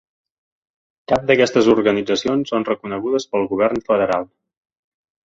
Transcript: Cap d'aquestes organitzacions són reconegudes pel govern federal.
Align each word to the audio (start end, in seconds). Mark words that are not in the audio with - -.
Cap 1.11 1.27
d'aquestes 1.31 1.69
organitzacions 1.73 2.53
són 2.53 2.65
reconegudes 2.71 3.29
pel 3.35 3.47
govern 3.53 3.85
federal. 3.91 4.27